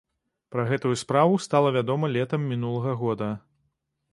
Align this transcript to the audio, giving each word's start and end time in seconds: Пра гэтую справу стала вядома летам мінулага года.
Пра 0.53 0.63
гэтую 0.69 0.93
справу 1.01 1.35
стала 1.47 1.73
вядома 1.77 2.11
летам 2.17 2.49
мінулага 2.55 2.99
года. 3.03 3.29